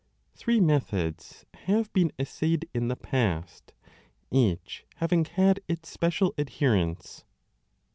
Three 0.33 0.59
methods 0.59 1.45
have 1.53 1.93
been 1.93 2.11
essayed 2.17 2.67
in 2.73 2.87
the 2.87 2.95
past, 2.95 3.71
each 4.31 4.83
having 4.95 5.25
had 5.25 5.59
its 5.67 5.89
special 5.91 6.33
adherents. 6.39 7.23